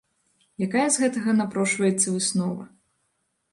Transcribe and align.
Якая 0.65 0.85
з 0.95 1.03
гэтага 1.03 1.35
напрошваецца 1.41 2.17
выснова? 2.17 2.69